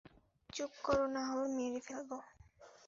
চুপ 0.53 0.71
কর, 0.83 0.99
নাহলে 1.13 1.47
মেরে 1.57 1.79
ফেলবো। 1.87 2.17